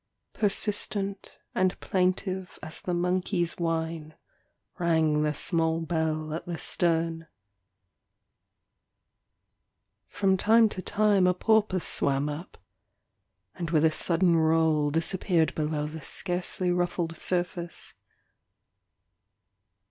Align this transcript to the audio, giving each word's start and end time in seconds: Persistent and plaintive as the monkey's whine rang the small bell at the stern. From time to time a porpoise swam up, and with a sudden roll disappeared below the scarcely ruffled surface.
Persistent 0.33 1.37
and 1.53 1.79
plaintive 1.79 2.57
as 2.63 2.81
the 2.81 2.93
monkey's 2.95 3.59
whine 3.59 4.15
rang 4.79 5.21
the 5.21 5.31
small 5.31 5.79
bell 5.79 6.33
at 6.33 6.47
the 6.47 6.57
stern. 6.57 7.27
From 10.07 10.37
time 10.37 10.69
to 10.69 10.81
time 10.81 11.27
a 11.27 11.35
porpoise 11.35 11.85
swam 11.85 12.29
up, 12.29 12.57
and 13.53 13.69
with 13.69 13.85
a 13.85 13.91
sudden 13.91 14.35
roll 14.35 14.89
disappeared 14.89 15.53
below 15.53 15.85
the 15.85 16.01
scarcely 16.01 16.71
ruffled 16.71 17.15
surface. 17.17 17.93